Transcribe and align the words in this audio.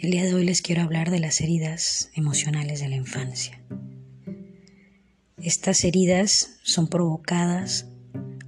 El 0.00 0.12
día 0.12 0.24
de 0.24 0.32
hoy 0.32 0.44
les 0.44 0.62
quiero 0.62 0.80
hablar 0.80 1.10
de 1.10 1.20
las 1.20 1.42
heridas 1.42 2.10
emocionales 2.14 2.80
de 2.80 2.88
la 2.88 2.96
infancia. 2.96 3.60
Estas 5.36 5.84
heridas 5.84 6.56
son 6.62 6.88
provocadas 6.88 7.86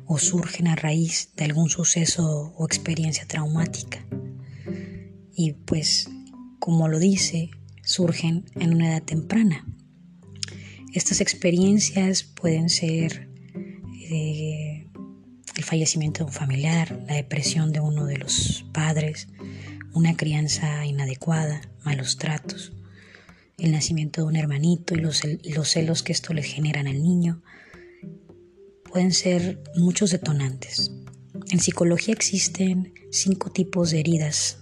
o 0.07 0.17
surgen 0.19 0.67
a 0.67 0.77
raíz 0.77 1.29
de 1.37 1.45
algún 1.45 1.69
suceso 1.69 2.55
o 2.57 2.65
experiencia 2.65 3.27
traumática. 3.27 4.03
Y 5.35 5.53
pues, 5.53 6.09
como 6.59 6.89
lo 6.89 6.99
dice, 6.99 7.51
surgen 7.83 8.47
en 8.55 8.73
una 8.73 8.89
edad 8.89 9.03
temprana. 9.03 9.67
Estas 10.95 11.21
experiencias 11.21 12.23
pueden 12.23 12.71
ser 12.71 13.29
eh, 14.11 14.87
el 15.55 15.65
fallecimiento 15.65 16.21
de 16.21 16.25
un 16.25 16.33
familiar, 16.33 17.05
la 17.07 17.17
depresión 17.17 17.73
de 17.73 17.81
uno 17.81 18.07
de 18.07 18.17
los 18.17 18.65
padres, 18.73 19.29
una 19.95 20.17
crianza 20.17 20.85
inadecuada, 20.87 21.61
malos 21.85 22.17
tratos, 22.17 22.73
el 23.59 23.73
nacimiento 23.73 24.23
de 24.23 24.27
un 24.27 24.37
hermanito 24.37 24.95
y 24.95 24.99
los, 24.99 25.23
celos 25.69 26.03
que 26.03 26.13
esto 26.13 26.35
le 26.35 26.43
generan 26.43 26.87
al 26.87 27.03
niño, 27.03 27.43
pueden 28.91 29.13
ser 29.13 29.63
muchos 29.77 30.11
detonantes. 30.11 30.91
En 31.51 31.61
psicología 31.61 32.15
existen 32.15 32.93
cinco 33.11 33.51
tipos 33.51 33.91
de 33.91 34.01
heridas 34.01 34.59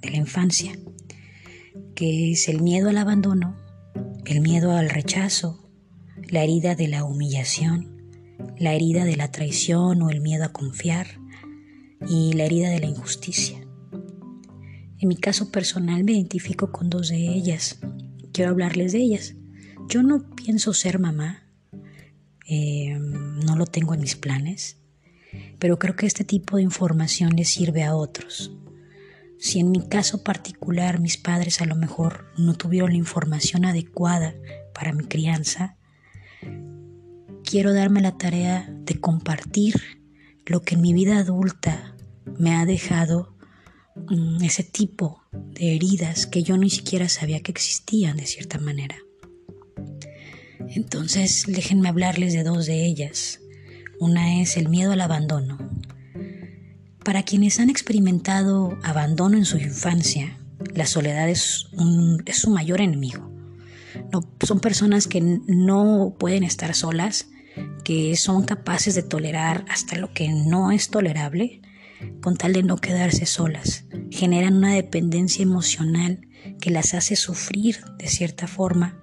de 0.00 0.10
la 0.10 0.16
infancia, 0.16 0.78
que 1.94 2.32
es 2.32 2.48
el 2.48 2.60
miedo 2.60 2.90
al 2.90 2.98
abandono, 2.98 3.56
el 4.26 4.40
miedo 4.40 4.72
al 4.72 4.90
rechazo, 4.90 5.68
la 6.28 6.42
herida 6.42 6.74
de 6.74 6.88
la 6.88 7.04
humillación, 7.04 7.94
la 8.58 8.74
herida 8.74 9.04
de 9.04 9.16
la 9.16 9.30
traición 9.30 10.02
o 10.02 10.10
el 10.10 10.20
miedo 10.20 10.44
a 10.44 10.52
confiar 10.52 11.06
y 12.08 12.32
la 12.34 12.44
herida 12.44 12.70
de 12.70 12.80
la 12.80 12.86
injusticia. 12.86 13.63
En 15.04 15.08
mi 15.08 15.16
caso 15.16 15.50
personal 15.50 16.02
me 16.02 16.12
identifico 16.12 16.72
con 16.72 16.88
dos 16.88 17.10
de 17.10 17.18
ellas. 17.18 17.78
Quiero 18.32 18.52
hablarles 18.52 18.92
de 18.92 19.00
ellas. 19.00 19.34
Yo 19.86 20.02
no 20.02 20.30
pienso 20.34 20.72
ser 20.72 20.98
mamá, 20.98 21.42
eh, 22.48 22.96
no 22.98 23.54
lo 23.54 23.66
tengo 23.66 23.92
en 23.92 24.00
mis 24.00 24.16
planes, 24.16 24.78
pero 25.58 25.78
creo 25.78 25.94
que 25.94 26.06
este 26.06 26.24
tipo 26.24 26.56
de 26.56 26.62
información 26.62 27.36
les 27.36 27.50
sirve 27.50 27.82
a 27.82 27.94
otros. 27.94 28.56
Si 29.38 29.60
en 29.60 29.72
mi 29.72 29.86
caso 29.86 30.24
particular 30.24 31.00
mis 31.00 31.18
padres 31.18 31.60
a 31.60 31.66
lo 31.66 31.76
mejor 31.76 32.24
no 32.38 32.54
tuvieron 32.54 32.92
la 32.92 32.96
información 32.96 33.66
adecuada 33.66 34.34
para 34.72 34.94
mi 34.94 35.04
crianza, 35.04 35.76
quiero 37.44 37.74
darme 37.74 38.00
la 38.00 38.16
tarea 38.16 38.74
de 38.86 38.98
compartir 38.98 39.74
lo 40.46 40.62
que 40.62 40.76
en 40.76 40.80
mi 40.80 40.94
vida 40.94 41.18
adulta 41.18 41.94
me 42.38 42.54
ha 42.54 42.64
dejado 42.64 43.33
ese 44.42 44.64
tipo 44.64 45.22
de 45.32 45.76
heridas 45.76 46.26
que 46.26 46.42
yo 46.42 46.56
ni 46.56 46.70
siquiera 46.70 47.08
sabía 47.08 47.40
que 47.40 47.52
existían 47.52 48.16
de 48.16 48.26
cierta 48.26 48.58
manera. 48.58 48.96
Entonces 50.68 51.44
déjenme 51.46 51.88
hablarles 51.88 52.32
de 52.32 52.42
dos 52.42 52.66
de 52.66 52.84
ellas. 52.84 53.40
Una 54.00 54.40
es 54.40 54.56
el 54.56 54.68
miedo 54.68 54.92
al 54.92 55.00
abandono. 55.00 55.58
Para 57.04 57.22
quienes 57.22 57.60
han 57.60 57.70
experimentado 57.70 58.78
abandono 58.82 59.36
en 59.36 59.44
su 59.44 59.58
infancia, 59.58 60.38
la 60.74 60.86
soledad 60.86 61.28
es, 61.28 61.68
su 62.32 62.50
mayor 62.50 62.80
enemigo. 62.80 63.30
Son 64.44 64.60
personas 64.60 65.06
que 65.06 65.20
no 65.20 66.16
pueden 66.18 66.42
estar 66.42 66.74
solas, 66.74 67.28
que 67.84 68.16
son 68.16 68.44
capaces 68.44 68.94
de 68.94 69.02
tolerar 69.02 69.64
hasta 69.68 69.96
lo 69.96 70.12
que 70.12 70.28
no 70.28 70.72
es 70.72 70.88
tolerable 70.88 71.60
con 72.20 72.36
tal 72.36 72.52
de 72.52 72.62
no 72.62 72.76
quedarse 72.76 73.26
solas. 73.26 73.84
Generan 74.10 74.56
una 74.56 74.74
dependencia 74.74 75.42
emocional 75.42 76.28
que 76.60 76.70
las 76.70 76.94
hace 76.94 77.16
sufrir 77.16 77.78
de 77.98 78.08
cierta 78.08 78.46
forma 78.46 79.00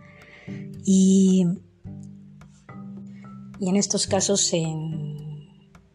y, 0.86 1.46
y 3.60 3.70
en 3.70 3.76
estos 3.76 4.08
casos, 4.08 4.52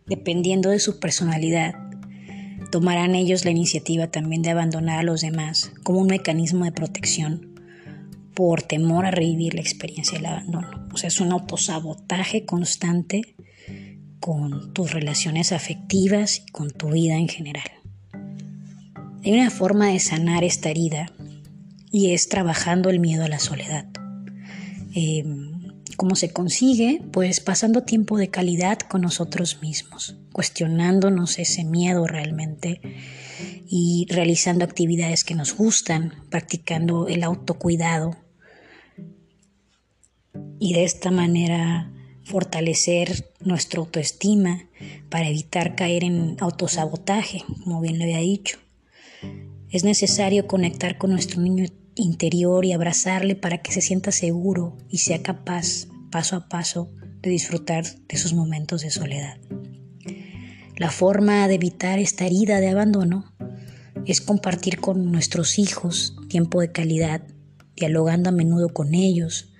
dependiendo 0.07 0.71
de 0.71 0.79
su 0.79 0.99
personalidad, 1.01 1.75
tomarán 2.71 3.15
ellos 3.15 3.45
la 3.45 3.51
iniciativa 3.51 4.09
también 4.09 4.43
de 4.43 4.51
abandonar 4.51 4.99
a 4.99 5.05
los 5.05 5.21
demás 5.21 5.73
como 5.83 6.01
un 6.01 6.09
mecanismo 6.09 6.65
de 6.65 6.73
protección 6.73 7.55
por 8.35 8.63
temor 8.63 9.07
a 9.07 9.11
revivir 9.11 9.55
la 9.55 9.63
experiencia 9.63 10.19
del 10.19 10.27
abandono. 10.27 10.87
O 10.93 10.97
sea, 10.97 11.09
es 11.09 11.21
un 11.21 11.33
autosabotaje 11.33 12.45
constante 12.45 13.35
con 14.21 14.73
tus 14.73 14.93
relaciones 14.93 15.53
afectivas 15.53 16.43
y 16.47 16.51
con 16.51 16.71
tu 16.71 16.91
vida 16.91 17.17
en 17.17 17.29
general. 17.29 17.71
Hay 19.25 19.33
una 19.33 19.51
forma 19.51 19.89
de 19.89 19.99
sanar 19.99 20.45
esta 20.45 20.71
herida 20.71 21.11
y 21.91 22.13
es 22.13 22.29
trabajando 22.29 22.91
el 22.91 23.01
miedo 23.01 23.25
a 23.25 23.29
la 23.29 23.39
soledad. 23.39 23.87
Em, 24.95 25.47
¿Cómo 25.97 26.15
se 26.15 26.31
consigue? 26.31 27.03
Pues 27.11 27.41
pasando 27.41 27.83
tiempo 27.83 28.19
de 28.19 28.29
calidad 28.29 28.79
con 28.79 29.01
nosotros 29.01 29.63
mismos, 29.63 30.17
cuestionándonos 30.33 31.39
ese 31.39 31.65
miedo 31.65 32.07
realmente 32.07 32.81
y 33.67 34.07
realizando 34.11 34.65
actividades 34.65 35.25
que 35.25 35.35
nos 35.35 35.57
gustan, 35.57 36.13
practicando 36.29 37.09
el 37.09 37.25
autocuidado 37.25 38.17
y 40.59 40.75
de 40.75 40.85
esta 40.85 41.11
manera 41.11 41.91
fortalecer 42.27 43.31
nuestra 43.41 43.79
autoestima 43.79 44.69
para 45.09 45.29
evitar 45.29 45.77
caer 45.77 46.03
en 46.03 46.37
autosabotaje, 46.41 47.45
como 47.63 47.81
bien 47.81 47.99
le 47.99 48.05
había 48.05 48.19
dicho. 48.19 48.59
Es 49.71 49.85
necesario 49.85 50.49
conectar 50.49 50.99
con 50.99 51.13
nuestro 51.13 51.41
niño 51.41 51.67
interior 51.95 52.65
y 52.65 52.73
abrazarle 52.73 53.37
para 53.37 53.63
que 53.63 53.71
se 53.71 53.81
sienta 53.81 54.11
seguro 54.11 54.77
y 54.91 54.99
sea 54.99 55.23
capaz, 55.23 55.87
paso 56.11 56.35
a 56.35 56.49
paso, 56.49 56.91
de 57.23 57.31
disfrutar 57.31 57.85
de 58.09 58.17
sus 58.17 58.35
momentos 58.35 58.83
de 58.83 58.91
soledad. 58.91 59.39
La 60.77 60.91
forma 60.91 61.47
de 61.47 61.55
evitar 61.55 62.01
esta 62.01 62.27
herida 62.27 62.59
de 62.59 62.69
abandono 62.69 63.33
es 64.05 64.21
compartir 64.21 64.81
con 64.81 65.13
nuestros 65.13 65.61
hijos 65.61 66.17
tiempo 66.29 66.61
de 66.61 66.73
calidad, 66.73 67.23
dialogando 67.77 68.31
a 68.31 68.33
menudo 68.33 68.71
con 68.71 68.95
ellos, 68.95 69.53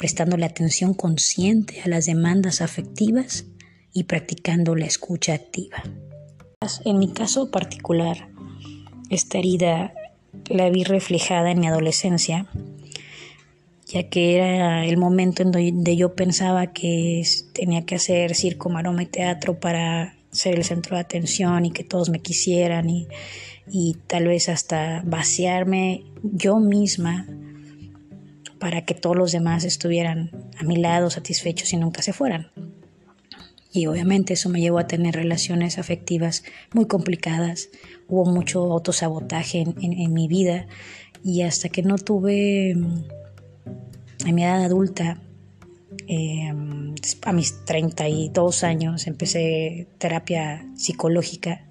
prestando 0.00 0.38
la 0.38 0.46
atención 0.46 0.94
consciente 0.94 1.82
a 1.82 1.88
las 1.88 2.06
demandas 2.06 2.62
afectivas 2.62 3.44
y 3.92 4.04
practicando 4.04 4.74
la 4.74 4.86
escucha 4.86 5.34
activa. 5.34 5.82
En 6.86 6.98
mi 6.98 7.12
caso 7.12 7.50
particular, 7.50 8.30
esta 9.10 9.36
herida 9.36 9.92
la 10.48 10.70
vi 10.70 10.84
reflejada 10.84 11.50
en 11.50 11.60
mi 11.60 11.66
adolescencia, 11.66 12.46
ya 13.88 14.08
que 14.08 14.36
era 14.36 14.86
el 14.86 14.96
momento 14.96 15.42
en 15.42 15.50
donde 15.50 15.96
yo 15.98 16.14
pensaba 16.14 16.68
que 16.68 17.22
tenía 17.52 17.84
que 17.84 17.96
hacer 17.96 18.34
circo, 18.34 18.70
maroma 18.70 19.02
y 19.02 19.06
teatro 19.06 19.60
para 19.60 20.16
ser 20.30 20.54
el 20.54 20.64
centro 20.64 20.96
de 20.96 21.02
atención 21.02 21.66
y 21.66 21.72
que 21.72 21.84
todos 21.84 22.08
me 22.08 22.20
quisieran 22.20 22.88
y, 22.88 23.06
y 23.70 23.98
tal 24.06 24.28
vez 24.28 24.48
hasta 24.48 25.02
vaciarme 25.04 26.04
yo 26.22 26.58
misma 26.58 27.26
para 28.60 28.84
que 28.84 28.94
todos 28.94 29.16
los 29.16 29.32
demás 29.32 29.64
estuvieran 29.64 30.30
a 30.58 30.62
mi 30.62 30.76
lado 30.76 31.10
satisfechos 31.10 31.72
y 31.72 31.78
nunca 31.78 32.02
se 32.02 32.12
fueran. 32.12 32.52
Y 33.72 33.86
obviamente 33.86 34.34
eso 34.34 34.48
me 34.48 34.60
llevó 34.60 34.78
a 34.78 34.86
tener 34.86 35.14
relaciones 35.14 35.78
afectivas 35.78 36.44
muy 36.72 36.86
complicadas, 36.86 37.70
hubo 38.08 38.26
mucho 38.26 38.60
autosabotaje 38.72 39.64
en, 39.80 40.12
mi 40.12 40.28
vida. 40.28 40.66
Y 41.24 41.42
hasta 41.42 41.68
que 41.68 41.82
no 41.82 41.96
tuve 41.96 42.74
mm, 42.74 43.04
en 44.26 44.34
mi 44.34 44.44
edad 44.44 44.64
adulta, 44.64 45.22
em, 46.08 46.94
a 47.22 47.32
mis 47.32 47.64
32 47.64 48.64
años, 48.64 49.06
empecé 49.06 49.86
terapia 49.98 50.66
psicológica 50.74 51.64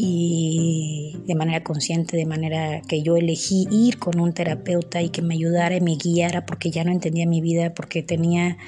y 0.00 1.16
de 1.26 1.34
manera 1.34 1.64
consciente, 1.64 2.16
de 2.16 2.24
manera 2.24 2.82
que 2.82 3.02
yo 3.02 3.16
elegí 3.16 3.66
ir 3.68 3.98
con 3.98 4.20
un 4.20 4.32
terapeuta 4.32 5.02
y 5.02 5.08
que 5.08 5.22
me 5.22 5.34
ayudara 5.34 5.76
y 5.76 5.80
me 5.80 5.96
guiara 5.96 6.46
porque 6.46 6.70
ya 6.70 6.84
no 6.84 6.92
entendía 6.92 7.26
mi 7.26 7.40
vida, 7.40 7.74
porque 7.74 8.04
tenía 8.04 8.58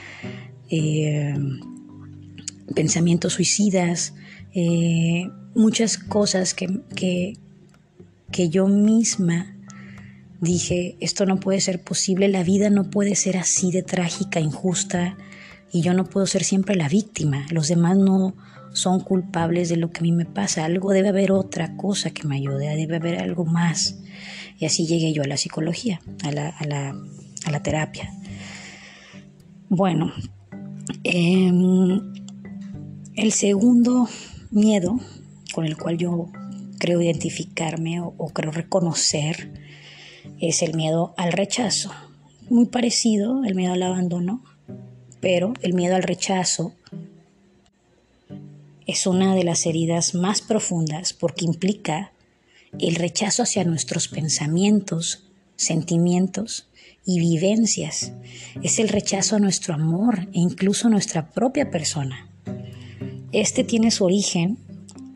eh, 0.71 1.37
pensamientos 2.75 3.35
suicidas, 3.35 4.12
eh, 4.55 5.31
muchas 5.55 5.99
cosas 5.99 6.53
que, 6.53 6.81
que, 6.97 7.35
que 8.33 8.49
yo 8.49 8.67
misma 8.67 9.55
dije, 10.41 10.97
esto 10.99 11.26
no 11.26 11.38
puede 11.38 11.61
ser 11.61 11.81
posible, 11.81 12.26
la 12.26 12.43
vida 12.43 12.71
no 12.71 12.91
puede 12.91 13.15
ser 13.15 13.37
así 13.37 13.71
de 13.71 13.85
trágica, 13.85 14.41
injusta, 14.41 15.17
y 15.71 15.83
yo 15.83 15.94
no 15.94 16.06
puedo 16.06 16.26
ser 16.26 16.43
siempre 16.43 16.75
la 16.75 16.88
víctima, 16.88 17.47
los 17.53 17.69
demás 17.69 17.97
no 17.97 18.35
son 18.72 19.00
culpables 19.00 19.69
de 19.69 19.76
lo 19.76 19.90
que 19.90 20.00
a 20.00 20.02
mí 20.02 20.12
me 20.12 20.25
pasa, 20.25 20.64
algo 20.64 20.93
debe 20.93 21.08
haber 21.08 21.32
otra 21.32 21.76
cosa 21.76 22.11
que 22.11 22.26
me 22.26 22.37
ayude, 22.37 22.75
debe 22.76 22.96
haber 22.96 23.20
algo 23.20 23.44
más. 23.44 24.00
Y 24.58 24.67
así 24.67 24.87
llegué 24.87 25.12
yo 25.12 25.22
a 25.22 25.26
la 25.26 25.37
psicología, 25.37 26.00
a 26.22 26.31
la, 26.32 27.61
terapia. 27.62 28.12
Bueno, 29.69 30.12
em, 31.05 32.12
el 33.17 33.32
segundo 33.32 34.08
miedo 34.50 34.99
con 35.52 35.64
el 35.64 35.76
cual 35.76 35.99
yo 35.99 36.31
creo 36.78 37.00
identificarme 37.00 38.00
o, 38.00 38.28
creo 38.32 38.50
reconocer 38.50 39.52
es 40.40 40.62
el 40.62 40.75
miedo 40.75 41.14
al 41.16 41.32
rechazo. 41.32 41.90
Muy 42.49 42.66
parecido 42.66 43.44
el 43.44 43.55
miedo 43.55 43.75
al 43.75 43.82
abandono, 43.82 44.43
pero 45.20 45.52
el 45.62 45.75
miedo 45.75 45.96
al 45.96 46.02
rechazo 46.02 46.73
es 48.90 49.06
una 49.06 49.37
de 49.37 49.44
las 49.44 49.66
heridas 49.66 50.16
más 50.16 50.42
profundas 50.42 51.12
porque 51.12 51.44
implica 51.44 52.12
el 52.81 52.96
rechazo 52.96 53.44
hacia 53.44 53.62
nuestros 53.62 54.08
pensamientos, 54.08 55.28
sentimientos 55.54 56.69
y 57.04 57.20
vivencias. 57.20 58.12
Es 58.64 58.81
el 58.81 58.88
rechazo 58.88 59.37
a 59.37 59.38
nuestro 59.38 59.75
amor 59.75 60.28
e 60.32 60.40
incluso 60.40 60.88
a 60.88 60.90
nuestra 60.90 61.31
propia 61.31 61.70
persona. 61.70 62.28
Este 63.31 63.62
tiene 63.62 63.92
su 63.92 64.04
origen 64.04 64.58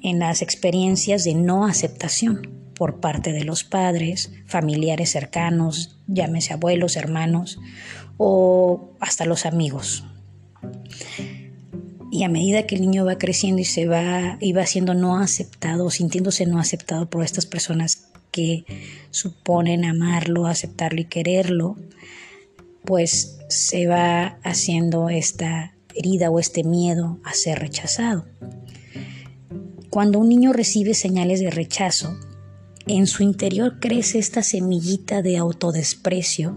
en 0.03 0.21
las 0.21 0.41
experiencias 0.41 1.25
de 1.25 1.35
no 1.35 1.67
aceptación 1.67 2.49
por 2.77 3.01
parte 3.01 3.33
de 3.33 3.43
los 3.43 3.65
padres, 3.65 4.31
familiares 4.47 5.11
cercanos, 5.11 5.99
llámese 6.07 6.53
abuelos, 6.53 6.95
hermanos 6.97 7.59
o 8.19 8.93
hasta 9.01 9.25
los 9.25 9.47
amigos. 9.47 10.05
Y 12.15 12.23
a 12.23 12.29
medida 12.29 12.63
que 12.63 12.77
el 12.77 12.83
niño 12.83 13.05
va 13.05 13.19
creciendo 13.19 13.61
y 13.61 13.65
se 13.65 13.89
va, 13.89 14.39
y 14.41 14.53
va 14.53 14.65
siendo 14.67 14.95
no 14.95 15.19
aceptado, 15.19 15.91
sintiéndose 15.91 16.47
no 16.47 16.61
aceptado 16.61 17.11
por 17.11 17.25
estas 17.25 17.45
personas 17.45 18.07
que 18.31 18.65
suponen 19.11 19.85
amarlo, 19.85 20.47
aceptarlo 20.47 21.01
y 21.01 21.07
quererlo, 21.07 21.77
pues 22.85 23.39
se 23.49 23.89
va 23.89 24.39
haciendo 24.45 25.09
esta 25.09 25.75
herida 25.97 26.31
o 26.31 26.39
este 26.39 26.63
miedo 26.63 27.19
a 27.25 27.35
ser 27.35 27.59
rechazado. 27.59 28.27
Cuando 29.91 30.21
un 30.21 30.29
niño 30.29 30.53
recibe 30.53 30.95
señales 30.95 31.41
de 31.41 31.51
rechazo, 31.51 32.17
en 32.87 33.09
su 33.09 33.25
interior 33.25 33.81
crece 33.81 34.21
esta 34.21 34.45
semillita 34.45 35.21
de 35.21 35.37
autodesprecio 35.37 36.57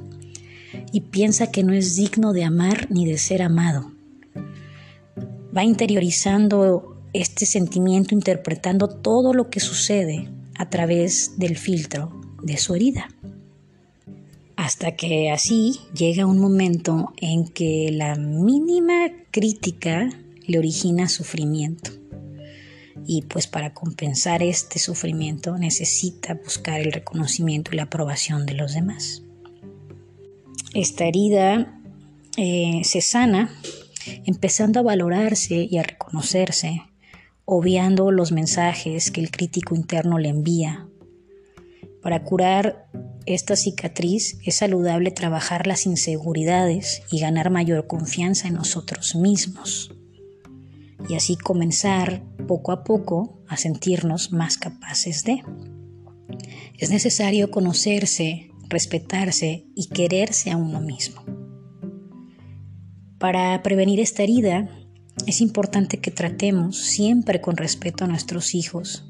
y 0.91 1.01
piensa 1.01 1.49
que 1.49 1.63
no 1.63 1.73
es 1.73 1.95
digno 1.95 2.31
de 2.33 2.43
amar 2.43 2.91
ni 2.91 3.07
de 3.07 3.17
ser 3.17 3.41
amado. 3.41 3.96
Va 5.57 5.63
interiorizando 5.63 6.97
este 7.13 7.47
sentimiento, 7.47 8.13
interpretando 8.13 8.87
todo 8.87 9.33
lo 9.33 9.49
que 9.49 9.59
sucede 9.59 10.29
a 10.55 10.69
través 10.69 11.39
del 11.39 11.57
filtro 11.57 12.21
de 12.43 12.57
su 12.57 12.75
herida. 12.75 13.07
Hasta 14.55 14.95
que 14.95 15.31
así 15.31 15.79
llega 15.95 16.25
un 16.25 16.39
momento 16.39 17.13
en 17.17 17.47
que 17.47 17.89
la 17.91 18.15
mínima 18.15 19.09
crítica 19.31 20.09
le 20.45 20.59
origina 20.59 21.09
sufrimiento. 21.09 21.91
Y 23.05 23.21
pues 23.23 23.47
para 23.47 23.73
compensar 23.73 24.43
este 24.43 24.79
sufrimiento 24.79 25.57
necesita 25.57 26.33
buscar 26.33 26.81
el 26.81 26.91
reconocimiento 26.91 27.71
y 27.71 27.77
la 27.77 27.83
aprobación 27.83 28.45
de 28.45 28.53
los 28.53 28.73
demás. 28.73 29.23
Esta 30.73 31.05
herida 31.05 31.79
eh, 32.35 32.81
se 32.83 33.01
sana 33.01 33.49
empezando 34.27 34.81
a 34.81 34.83
valorarse 34.83 35.67
y 35.71 35.77
a 35.77 35.83
reconocerse, 35.83 36.81
obviando 37.45 38.11
los 38.11 38.33
mensajes 38.33 39.09
que 39.09 39.21
el 39.21 39.31
crítico 39.31 39.73
interno 39.73 40.19
le 40.19 40.27
envía. 40.27 40.89
Para 42.03 42.25
curar 42.25 42.89
esta 43.25 43.55
cicatriz 43.55 44.37
es 44.45 44.55
saludable 44.55 45.11
trabajar 45.11 45.65
las 45.65 45.85
inseguridades 45.85 47.03
y 47.09 47.21
ganar 47.21 47.49
mayor 47.49 47.87
confianza 47.87 48.49
en 48.49 48.55
nosotros 48.55 49.15
mismos. 49.15 49.95
Y 51.07 51.15
así 51.15 51.37
comenzar 51.37 52.21
poco 52.47 52.73
a 52.73 52.83
poco 52.83 53.41
a 53.47 53.55
sentirnos 53.55 54.33
más 54.33 54.57
capaces 54.57 55.23
de. 55.23 55.41
Es 56.77 56.89
necesario 56.89 57.49
conocerse, 57.49 58.51
respetarse 58.67 59.67
y 59.73 59.87
quererse 59.87 60.51
a 60.51 60.57
uno 60.57 60.81
mismo. 60.81 61.36
Para 63.19 63.61
prevenir 63.63 63.99
esta 63.99 64.23
herida, 64.23 64.69
es 65.25 65.41
importante 65.41 65.97
que 65.97 66.11
tratemos 66.11 66.77
siempre 66.77 67.41
con 67.41 67.57
respeto 67.57 68.03
a 68.03 68.07
nuestros 68.07 68.53
hijos 68.53 69.05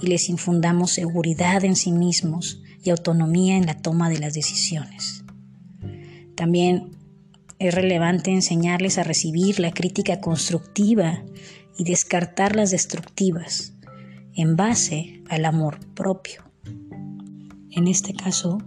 y 0.00 0.08
les 0.08 0.28
infundamos 0.28 0.90
seguridad 0.90 1.64
en 1.64 1.76
sí 1.76 1.92
mismos 1.92 2.62
y 2.82 2.90
autonomía 2.90 3.56
en 3.56 3.66
la 3.66 3.80
toma 3.80 4.10
de 4.10 4.18
las 4.18 4.34
decisiones. 4.34 5.24
También 6.34 6.90
es 7.60 7.72
relevante 7.72 8.32
enseñarles 8.32 8.98
a 8.98 9.04
recibir 9.04 9.60
la 9.60 9.70
crítica 9.70 10.20
constructiva 10.20 11.22
y 11.78 11.84
descartar 11.84 12.56
las 12.56 12.72
destructivas 12.72 13.74
en 14.34 14.56
base 14.56 15.22
al 15.28 15.44
amor 15.44 15.78
propio. 15.94 16.42
En 17.70 17.86
este 17.86 18.14
caso, 18.14 18.58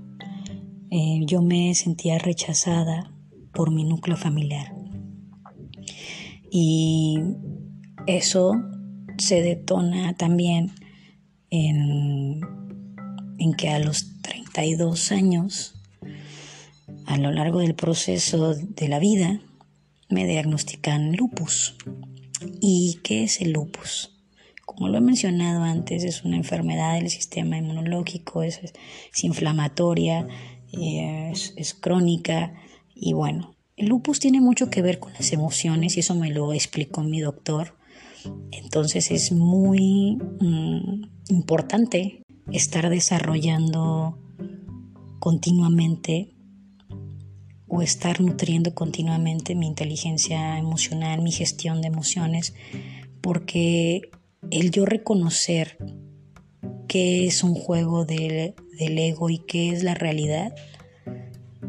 eh, 0.89 1.19
yo 1.25 1.41
me 1.41 1.75
sentía 1.75 2.17
rechazada 2.17 3.11
por 3.53 3.73
mi 3.73 3.83
núcleo 3.83 4.15
familiar. 4.15 4.76
Y 6.51 7.19
eso 8.05 8.53
se 9.17 9.41
detona 9.41 10.15
también 10.15 10.71
en, 11.49 12.41
en 13.39 13.53
que 13.53 13.69
a 13.69 13.79
los 13.79 14.21
32 14.21 15.11
años, 15.11 15.75
a 17.05 17.17
lo 17.17 17.31
largo 17.31 17.59
del 17.59 17.75
proceso 17.75 18.55
de 18.55 18.87
la 18.87 18.99
vida, 18.99 19.41
me 20.09 20.25
diagnostican 20.25 21.15
lupus. 21.15 21.75
¿Y 22.61 22.99
qué 23.03 23.23
es 23.23 23.41
el 23.41 23.51
lupus? 23.51 24.13
Como 24.65 24.89
lo 24.89 24.97
he 24.97 25.01
mencionado 25.01 25.63
antes, 25.63 26.03
es 26.03 26.23
una 26.23 26.37
enfermedad 26.37 26.95
del 26.95 27.09
sistema 27.09 27.57
inmunológico, 27.57 28.43
es, 28.43 28.59
inflamatoria, 29.21 30.27
eh, 30.73 31.31
es, 31.33 31.53
es 31.57 31.73
crónica 31.73 32.53
y 32.93 33.13
bueno, 33.13 33.56
el 33.77 33.87
lupus 33.87 34.19
tiene 34.19 34.41
mucho 34.41 34.69
que 34.71 34.81
ver 34.81 34.99
con 34.99 35.13
las 35.13 35.31
emociones 35.31 35.95
y 35.95 35.99
eso 35.99 36.15
me 36.15 36.31
lo 36.31 36.51
explicó 36.51 37.03
mi 37.03 37.21
doctor. 37.21 37.75
Entonces 38.51 39.11
es 39.11 39.31
muy 39.31 40.17
mm, 40.41 41.03
importante 41.29 42.23
estar 42.51 42.89
desarrollando 42.89 44.17
continuamente 45.19 46.33
o 47.67 47.81
estar 47.81 48.19
nutriendo 48.19 48.73
continuamente 48.73 49.53
mi 49.53 49.67
inteligencia 49.67 50.57
emocional, 50.57 51.21
mi 51.21 51.31
gestión 51.31 51.81
de 51.81 51.87
emociones, 51.87 52.55
porque 53.21 54.09
el 54.49 54.71
yo 54.71 54.85
reconocer 54.85 55.77
qué 56.87 57.27
es 57.27 57.43
un 57.43 57.53
juego 57.53 58.05
del 58.05 58.55
ego 58.79 59.29
y 59.29 59.39
qué 59.39 59.69
es 59.69 59.83
la 59.83 59.93
realidad, 59.93 60.55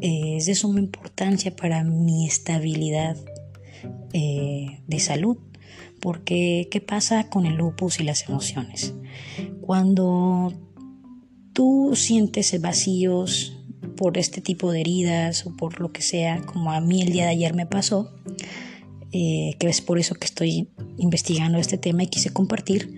es 0.00 0.46
de 0.46 0.54
suma 0.54 0.80
importancia 0.80 1.54
para 1.54 1.84
mi 1.84 2.26
estabilidad 2.26 3.16
eh, 4.12 4.80
de 4.86 5.00
salud. 5.00 5.38
Porque, 6.00 6.68
¿qué 6.70 6.80
pasa 6.80 7.28
con 7.28 7.44
el 7.44 7.56
lupus 7.56 7.98
y 7.98 8.04
las 8.04 8.28
emociones? 8.28 8.94
Cuando 9.60 10.52
tú 11.52 11.92
sientes 11.96 12.58
vacíos 12.60 13.56
por 13.96 14.16
este 14.16 14.40
tipo 14.40 14.70
de 14.70 14.80
heridas 14.80 15.44
o 15.44 15.56
por 15.56 15.80
lo 15.80 15.92
que 15.92 16.02
sea, 16.02 16.40
como 16.42 16.70
a 16.70 16.80
mí 16.80 17.02
el 17.02 17.12
día 17.12 17.24
de 17.24 17.30
ayer 17.30 17.52
me 17.54 17.66
pasó, 17.66 18.14
eh, 19.10 19.56
que 19.58 19.68
es 19.68 19.80
por 19.80 19.98
eso 19.98 20.14
que 20.14 20.26
estoy 20.26 20.68
investigando 20.98 21.58
este 21.58 21.78
tema 21.78 22.04
y 22.04 22.06
quise 22.06 22.30
compartir. 22.30 22.96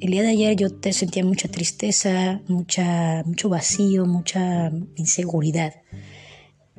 El 0.00 0.12
día 0.12 0.22
de 0.22 0.28
ayer 0.28 0.56
yo 0.56 0.70
te 0.70 0.94
sentía 0.94 1.24
mucha 1.24 1.48
tristeza, 1.48 2.40
mucha, 2.48 3.22
mucho 3.26 3.50
vacío, 3.50 4.06
mucha 4.06 4.72
inseguridad 4.96 5.74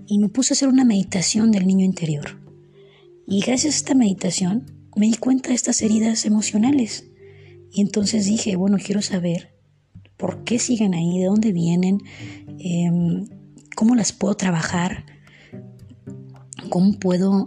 y 0.07 0.19
me 0.19 0.29
puse 0.29 0.53
a 0.53 0.55
hacer 0.55 0.69
una 0.69 0.85
meditación 0.85 1.51
del 1.51 1.67
niño 1.67 1.85
interior. 1.85 2.41
Y 3.27 3.41
gracias 3.41 3.73
a 3.73 3.77
esta 3.77 3.95
meditación 3.95 4.71
me 4.95 5.07
di 5.07 5.15
cuenta 5.15 5.49
de 5.49 5.55
estas 5.55 5.81
heridas 5.81 6.25
emocionales. 6.25 7.05
Y 7.71 7.81
entonces 7.81 8.25
dije, 8.25 8.55
bueno, 8.55 8.77
quiero 8.83 9.01
saber 9.01 9.55
por 10.17 10.43
qué 10.43 10.59
siguen 10.59 10.93
ahí, 10.93 11.19
de 11.19 11.25
dónde 11.25 11.51
vienen, 11.51 11.99
em, 12.59 13.27
cómo 13.75 13.95
las 13.95 14.13
puedo 14.13 14.35
trabajar, 14.35 15.05
cómo 16.69 16.93
puedo 16.99 17.45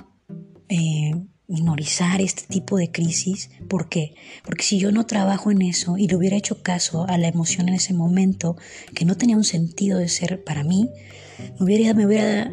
eh, 0.69 1.13
minorizar 1.47 2.21
este 2.21 2.43
tipo 2.47 2.77
de 2.77 2.91
crisis. 2.91 3.51
¿Por 3.69 3.89
qué? 3.89 4.15
Porque 4.45 4.65
si 4.65 4.79
yo 4.79 4.93
no 4.93 5.07
trabajo 5.07 5.51
en 5.51 5.63
eso 5.63 5.97
y 5.97 6.07
le 6.07 6.17
hubiera 6.17 6.37
hecho 6.37 6.63
caso 6.63 7.07
a 7.09 7.17
la 7.17 7.29
emoción 7.29 7.69
en 7.69 7.75
ese 7.75 7.95
momento, 7.95 8.57
que 8.95 9.07
no 9.07 9.17
tenía 9.17 9.37
un 9.37 9.45
sentido 9.45 9.99
de 9.99 10.09
ser 10.09 10.45
para 10.45 10.63
mí, 10.63 10.91
me 11.59 11.65
hubiera, 11.65 11.95
me 11.95 12.07
hubiera 12.07 12.53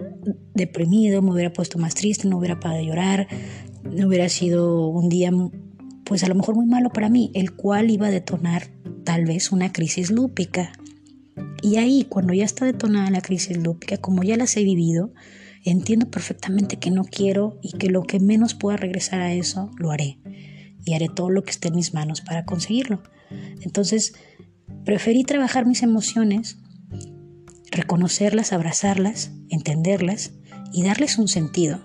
deprimido, 0.53 1.21
me 1.21 1.31
hubiera 1.31 1.53
puesto 1.53 1.77
más 1.79 1.95
triste, 1.95 2.27
no 2.27 2.37
hubiera 2.37 2.55
de 2.55 2.85
llorar, 2.85 3.27
no 3.83 4.07
hubiera 4.07 4.29
sido 4.29 4.87
un 4.87 5.09
día, 5.09 5.31
pues 6.03 6.23
a 6.23 6.27
lo 6.27 6.35
mejor 6.35 6.55
muy 6.55 6.65
malo 6.65 6.89
para 6.91 7.09
mí, 7.09 7.31
el 7.33 7.53
cual 7.53 7.89
iba 7.89 8.07
a 8.07 8.11
detonar 8.11 8.69
tal 9.03 9.25
vez 9.25 9.51
una 9.51 9.71
crisis 9.71 10.11
lúpica. 10.11 10.73
Y 11.61 11.77
ahí, 11.77 12.05
cuando 12.07 12.33
ya 12.33 12.45
está 12.45 12.65
detonada 12.65 13.09
la 13.09 13.21
crisis 13.21 13.57
lúpica, 13.57 13.97
como 13.97 14.23
ya 14.23 14.37
las 14.37 14.55
he 14.57 14.63
vivido, 14.63 15.13
entiendo 15.63 16.09
perfectamente 16.09 16.77
que 16.77 16.91
no 16.91 17.03
quiero 17.03 17.59
y 17.61 17.77
que 17.77 17.89
lo 17.89 18.03
que 18.03 18.19
menos 18.19 18.53
pueda 18.53 18.77
regresar 18.77 19.21
a 19.21 19.33
eso, 19.33 19.71
lo 19.77 19.91
haré. 19.91 20.19
Y 20.85 20.93
haré 20.93 21.09
todo 21.09 21.29
lo 21.29 21.43
que 21.43 21.51
esté 21.51 21.69
en 21.69 21.75
mis 21.75 21.93
manos 21.93 22.21
para 22.21 22.45
conseguirlo. 22.45 23.01
Entonces, 23.61 24.13
preferí 24.83 25.23
trabajar 25.23 25.65
mis 25.65 25.81
emociones 25.81 26.57
reconocerlas, 27.75 28.53
abrazarlas, 28.53 29.31
entenderlas 29.49 30.31
y 30.73 30.83
darles 30.83 31.17
un 31.17 31.27
sentido. 31.27 31.81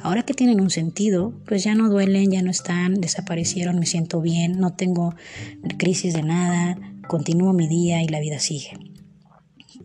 Ahora 0.00 0.24
que 0.24 0.34
tienen 0.34 0.60
un 0.60 0.70
sentido, 0.70 1.32
pues 1.46 1.64
ya 1.64 1.74
no 1.74 1.88
duelen, 1.88 2.30
ya 2.30 2.42
no 2.42 2.50
están, 2.50 3.00
desaparecieron, 3.00 3.78
me 3.78 3.86
siento 3.86 4.20
bien, 4.20 4.58
no 4.58 4.74
tengo 4.74 5.14
crisis 5.78 6.14
de 6.14 6.22
nada, 6.22 6.76
continúo 7.06 7.52
mi 7.52 7.68
día 7.68 8.02
y 8.02 8.08
la 8.08 8.20
vida 8.20 8.38
sigue 8.38 8.87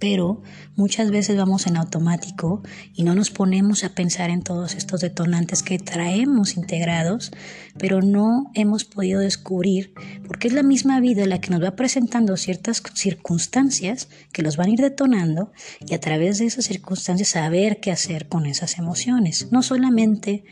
pero 0.03 0.41
muchas 0.75 1.11
veces 1.11 1.37
vamos 1.37 1.65
en 1.65 1.77
automático 1.77 2.61
y 2.93 3.03
no 3.03 3.15
nos 3.15 3.31
ponemos 3.31 3.85
a 3.85 3.95
pensar 3.95 4.31
en 4.31 4.43
todos 4.43 4.75
estos 4.75 4.99
detonantes 4.99 5.63
que 5.63 5.79
traemos 5.79 6.57
integrados, 6.57 7.31
pero 7.77 8.01
no 8.01 8.51
hemos 8.53 8.83
podido 8.83 9.21
descubrir, 9.21 9.93
porque 10.27 10.49
es 10.49 10.53
la 10.53 10.61
misma 10.61 10.99
vida 10.99 11.25
la 11.25 11.39
que 11.39 11.51
nos 11.51 11.63
va 11.63 11.77
presentando 11.77 12.35
ciertas 12.35 12.83
circunstancias 12.95 14.09
que 14.33 14.41
los 14.41 14.57
van 14.57 14.67
a 14.67 14.71
ir 14.71 14.81
detonando 14.81 15.53
y 15.79 15.93
a 15.93 16.01
través 16.01 16.37
de 16.39 16.47
esas 16.47 16.65
circunstancias 16.65 17.29
saber 17.29 17.79
qué 17.79 17.89
hacer 17.89 18.27
con 18.27 18.45
esas 18.45 18.77
emociones, 18.77 19.53
no 19.53 19.63
solamente 19.63 20.43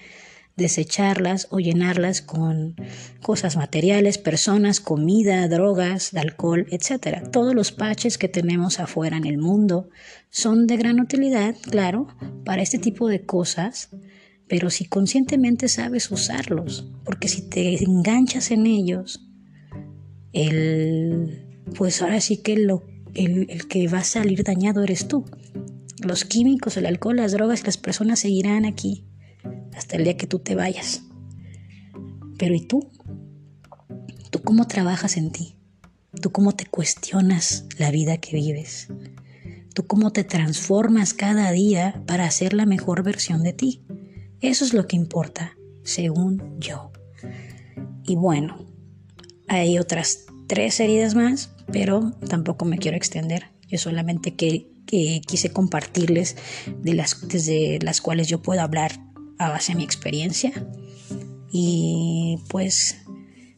desecharlas 0.55 1.47
o 1.49 1.59
llenarlas 1.59 2.21
con 2.21 2.75
cosas 3.21 3.55
materiales, 3.55 4.17
personas, 4.17 4.79
comida, 4.79 5.47
drogas, 5.47 6.13
alcohol, 6.13 6.67
etc. 6.69 7.29
Todos 7.31 7.55
los 7.55 7.71
paches 7.71 8.17
que 8.17 8.27
tenemos 8.27 8.79
afuera 8.79 9.17
en 9.17 9.25
el 9.25 9.37
mundo 9.37 9.89
son 10.29 10.67
de 10.67 10.77
gran 10.77 10.99
utilidad, 10.99 11.55
claro, 11.61 12.07
para 12.45 12.61
este 12.61 12.79
tipo 12.79 13.07
de 13.07 13.25
cosas, 13.25 13.89
pero 14.47 14.69
si 14.69 14.85
conscientemente 14.85 15.67
sabes 15.69 16.11
usarlos, 16.11 16.91
porque 17.05 17.27
si 17.27 17.41
te 17.49 17.83
enganchas 17.83 18.51
en 18.51 18.67
ellos, 18.67 19.27
el, 20.33 21.47
pues 21.75 22.01
ahora 22.01 22.21
sí 22.21 22.37
que 22.37 22.53
el, 22.53 22.69
el 23.13 23.67
que 23.67 23.87
va 23.87 23.99
a 23.99 24.03
salir 24.03 24.43
dañado 24.43 24.83
eres 24.83 25.07
tú. 25.07 25.25
Los 26.03 26.25
químicos, 26.25 26.77
el 26.77 26.87
alcohol, 26.87 27.17
las 27.17 27.31
drogas, 27.31 27.63
las 27.65 27.77
personas 27.77 28.19
seguirán 28.19 28.65
aquí 28.65 29.05
hasta 29.75 29.97
el 29.97 30.03
día 30.03 30.17
que 30.17 30.27
tú 30.27 30.39
te 30.39 30.55
vayas. 30.55 31.03
Pero 32.37 32.55
¿y 32.55 32.61
tú? 32.61 32.89
¿Tú 34.29 34.41
cómo 34.41 34.67
trabajas 34.67 35.17
en 35.17 35.31
ti? 35.31 35.57
¿Tú 36.21 36.31
cómo 36.31 36.53
te 36.53 36.65
cuestionas 36.65 37.65
la 37.77 37.91
vida 37.91 38.17
que 38.17 38.35
vives? 38.35 38.87
¿Tú 39.73 39.87
cómo 39.87 40.11
te 40.11 40.23
transformas 40.23 41.13
cada 41.13 41.51
día 41.51 42.03
para 42.05 42.29
ser 42.31 42.53
la 42.53 42.65
mejor 42.65 43.03
versión 43.03 43.43
de 43.43 43.53
ti? 43.53 43.83
Eso 44.41 44.65
es 44.65 44.73
lo 44.73 44.87
que 44.87 44.95
importa, 44.95 45.55
según 45.83 46.59
yo. 46.59 46.91
Y 48.03 48.15
bueno, 48.15 48.67
hay 49.47 49.77
otras 49.79 50.25
tres 50.47 50.79
heridas 50.79 51.15
más, 51.15 51.51
pero 51.71 52.11
tampoco 52.27 52.65
me 52.65 52.77
quiero 52.77 52.97
extender. 52.97 53.45
Yo 53.67 53.77
solamente 53.77 54.35
que, 54.35 54.67
quise 54.85 55.53
compartirles 55.53 56.35
de 56.81 56.93
las, 56.93 57.25
desde 57.27 57.79
las 57.81 58.01
cuales 58.01 58.27
yo 58.27 58.41
puedo 58.41 58.59
hablar 58.59 58.99
a 59.45 59.49
base 59.49 59.73
de 59.73 59.77
mi 59.77 59.83
experiencia. 59.83 60.51
Y 61.51 62.39
pues 62.49 63.01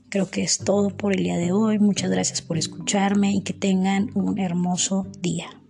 creo 0.09 0.29
que 0.29 0.43
es 0.43 0.59
todo 0.59 0.89
por 0.89 1.13
el 1.13 1.23
día 1.23 1.37
de 1.37 1.51
hoy. 1.51 1.79
Muchas 1.79 2.09
gracias 2.09 2.41
por 2.41 2.57
escucharme 2.57 3.33
y 3.33 3.41
que 3.41 3.53
tengan 3.53 4.09
un 4.15 4.39
hermoso 4.39 5.07
día. 5.19 5.62